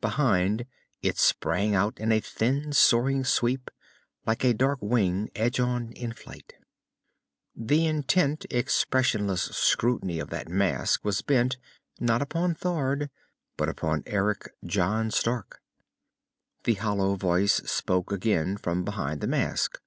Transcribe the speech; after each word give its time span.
Behind, 0.00 0.64
it 1.02 1.18
sprang 1.18 1.74
out 1.74 1.98
in 1.98 2.12
a 2.12 2.20
thin, 2.20 2.72
soaring 2.72 3.24
sweep, 3.24 3.68
like 4.24 4.44
a 4.44 4.54
dark 4.54 4.78
wing 4.80 5.28
edge 5.34 5.58
on 5.58 5.90
in 5.94 6.12
flight. 6.12 6.54
The 7.56 7.86
intent, 7.88 8.46
expressionless 8.48 9.42
scrutiny 9.42 10.20
of 10.20 10.30
that 10.30 10.48
mask 10.48 11.04
was 11.04 11.20
bent, 11.20 11.56
not 11.98 12.22
upon 12.22 12.54
Thord, 12.54 13.10
but 13.56 13.68
upon 13.68 14.04
Eric 14.06 14.50
John 14.64 15.10
Stark. 15.10 15.60
The 16.62 16.74
hollow 16.74 17.16
voice 17.16 17.54
spoke 17.68 18.12
again, 18.12 18.56
from 18.58 18.84
behind 18.84 19.20
the 19.20 19.26
mask. 19.26 19.80